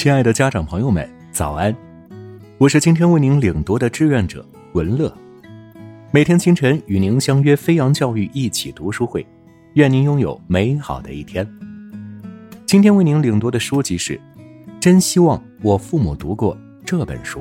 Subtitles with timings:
[0.00, 1.76] 亲爱的家长朋友们，早安！
[2.56, 4.42] 我是今天为您领读的志愿者
[4.72, 5.14] 文乐，
[6.10, 9.26] 每天清晨与您相约飞扬教育一起读书会，
[9.74, 11.46] 愿您拥有美好的一天。
[12.64, 14.14] 今天为您领读的书籍是
[14.80, 17.38] 《真希望我父母读过这本书》。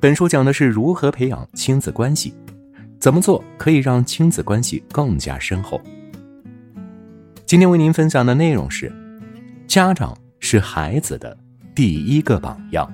[0.00, 2.34] 本书讲的是如何培养亲子关系，
[2.98, 5.80] 怎么做可以让亲子关系更加深厚。
[7.46, 8.92] 今天为您分享的内容是：
[9.68, 10.18] 家长
[10.50, 11.36] 是孩子的
[11.74, 12.90] 第一个榜样。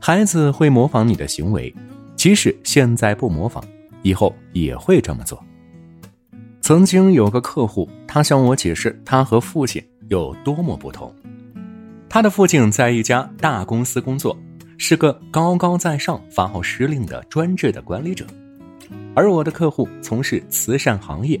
[0.00, 1.74] 孩子会模仿你的行为，
[2.16, 3.62] 即使现在不模仿，
[4.00, 5.44] 以后也会这么做。
[6.62, 11.14] 曾经有个客户，他向我解释他和父亲有多么不同。
[12.08, 14.34] 他的父亲在一家大公司工作，
[14.78, 18.26] 是个高高在上、发号施令的专制的管理者，
[19.14, 21.38] 而我的客户从事慈善行业。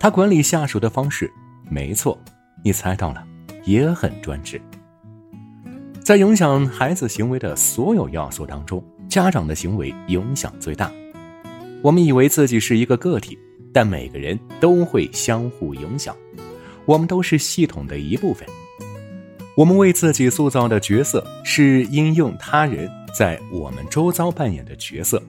[0.00, 1.30] 他管理下属的方式，
[1.70, 2.18] 没错，
[2.64, 3.24] 你猜到了，
[3.64, 4.60] 也很专制。
[6.02, 10.92] 在影响孩子行为的所有要素当中，家长的行为影响最大。
[11.82, 13.38] 我们以为自己是一个个体，
[13.72, 16.16] 但每个人都会相互影响，
[16.84, 18.46] 我们都是系统的一部分。
[19.56, 25.22] 我们为自己塑造的角色，是因应他人在我们周遭扮演的角色，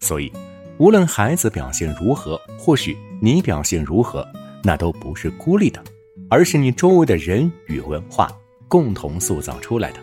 [0.00, 0.32] 所以。
[0.76, 4.26] 无论孩子表现如何，或许你表现如何，
[4.60, 5.80] 那都不是孤立的，
[6.28, 8.30] 而是你周围的人与文化
[8.68, 9.98] 共同塑造出来的。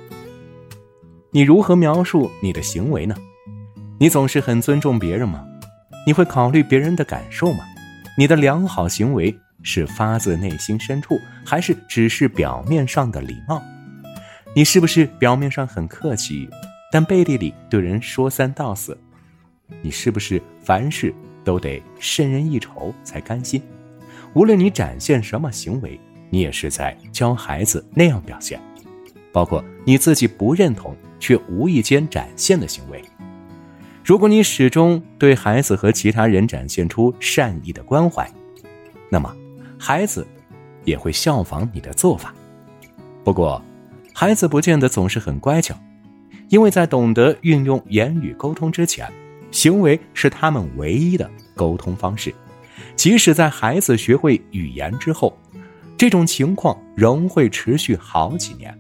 [1.32, 3.16] 你如何描述你的行为呢？
[4.00, 5.46] 你总是很尊重别人吗？
[6.06, 7.64] 你会考虑别人的感受吗？
[8.18, 9.34] 你的良好行为
[9.64, 13.62] 是发自内心深处，还是只是表面上的礼貌？
[14.56, 16.50] 你是不是表面上很客气，
[16.92, 18.98] 但背地里对人说三道四？
[19.82, 21.14] 你是不是凡事
[21.46, 23.62] 都得胜人一筹才甘心？
[24.34, 25.98] 无论你展现什么行为，
[26.32, 28.60] 你也是在教孩子那样表现，
[29.32, 33.04] 包括你自己不认同却无意间展现的行为。
[34.04, 38.28] 如果你始终对孩子和其他人展现出善意的关怀，
[39.10, 39.32] 那么
[39.78, 40.26] 孩子
[40.86, 42.34] 也会效仿你的做法。
[43.24, 43.62] 不过，
[44.12, 45.76] 孩子不见得总是很乖巧，
[46.50, 49.08] 因为在懂得运用言语沟通之前。
[49.52, 52.34] 行为是他们唯一的沟通方式，
[52.96, 55.38] 即使在孩子学会语言之后，
[56.02, 58.76] 这种情况仍会持续好几年。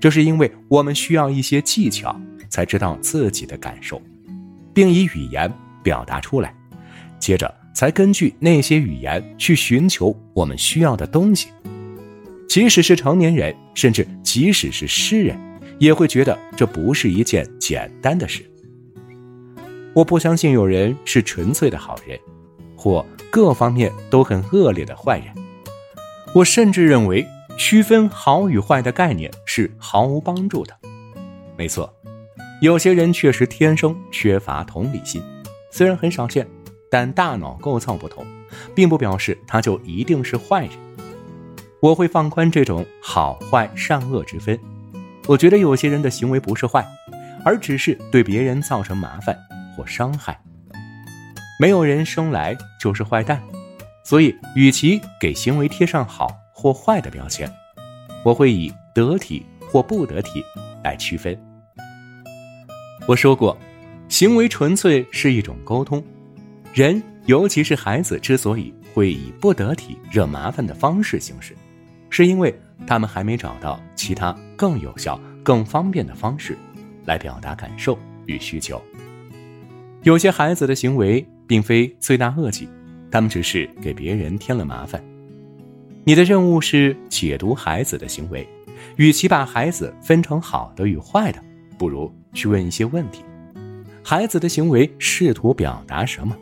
[0.00, 4.02] 这是因为我们需要一些技巧，才知道自己的感受，
[4.74, 5.48] 并以语言
[5.80, 6.52] 表达出来，
[7.20, 11.50] 接着才根据那些语言去寻求我们需要的东西。
[12.48, 15.38] 即使是成年人，甚至即使是诗人，
[15.78, 18.44] 也会觉得这不是一件简单的事。
[19.94, 22.18] 我不相信有人是纯粹的好人，
[22.76, 25.32] 或各方面都很恶劣的坏人。
[26.34, 27.26] 我甚至认为，
[27.58, 30.76] 区分好与坏的概念是毫无帮助的。
[31.56, 31.92] 没错，
[32.60, 35.22] 有些人确实天生缺乏同理心，
[35.70, 36.46] 虽然很少见，
[36.90, 38.24] 但大脑构造不同，
[38.74, 40.70] 并不表示他就一定是坏人。
[41.80, 44.58] 我会放宽这种好坏善恶之分。
[45.26, 46.86] 我觉得有些人的行为不是坏，
[47.44, 49.36] 而只是对别人造成麻烦。
[49.76, 50.38] 或伤害，
[51.58, 53.40] 没有人生来就是坏蛋，
[54.10, 57.48] 所以与其给行为贴上好或坏的标签，
[58.24, 60.42] 我会以得体或不得体
[60.82, 61.40] 来区分。
[63.06, 63.56] 我说过，
[64.08, 66.04] 行为纯粹是一种沟通，
[66.74, 71.56] 人尤其是孩子之所以会以不得体、惹麻烦的方式行事，
[72.08, 72.52] 是因为
[72.88, 76.58] 他们还没找到其他更有效、更方便的方式
[77.04, 77.96] 来表达感受
[78.26, 78.82] 与需求。
[80.02, 82.68] 有些孩子的行为并非罪大恶极，
[83.10, 85.02] 他们只是给别人添了麻烦。
[86.04, 88.48] 你的任务是解读孩子的行为，
[88.96, 91.42] 与其把孩子分成好的与坏的，
[91.76, 93.22] 不如去问一些问题：
[94.02, 96.36] 孩子的行为试图表达什么？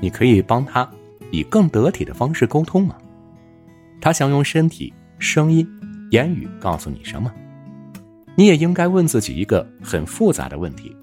[0.00, 0.88] 你可以帮他
[1.30, 2.96] 以更得体的方式沟通吗？
[4.00, 5.66] 他想用身体、声音、
[6.10, 7.32] 言语告诉你什么？
[8.34, 10.94] 你也应该问自己一个很复杂的问题。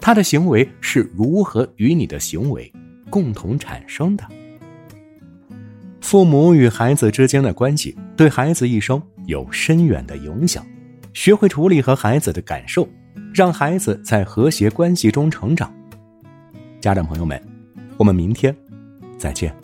[0.00, 2.70] 他的行为是如何与你的行为
[3.10, 4.24] 共同产生的？
[6.00, 10.64] 父母与孩子之间的关系对孩子一生有深远的影响。
[11.12, 12.88] 学会处理和孩子的感受，
[13.32, 15.72] 让孩子在和谐关系中成长。
[16.80, 17.40] 家长朋友们，
[17.96, 18.54] 我们明天
[19.16, 19.54] 再见。